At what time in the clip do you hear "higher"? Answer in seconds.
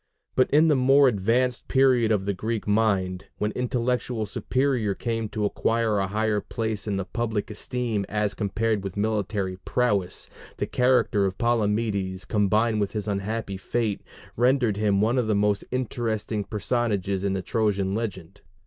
6.07-6.41